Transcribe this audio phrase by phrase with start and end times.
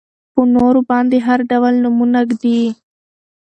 [0.33, 2.61] په نورو باندې هر ډول نومونه ږدي.